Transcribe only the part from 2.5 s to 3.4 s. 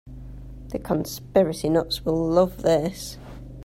this.